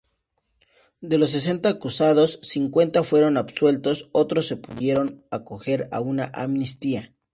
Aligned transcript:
De 1.01 1.19
los 1.19 1.29
sesenta 1.29 1.69
acusados, 1.69 2.39
cincuenta 2.41 3.03
fueron 3.03 3.37
absueltos, 3.37 4.09
otros 4.13 4.47
se 4.47 4.57
pudieron 4.57 5.23
acoger 5.29 5.89
a 5.91 5.99
una 6.01 6.31
amnistía. 6.33 7.13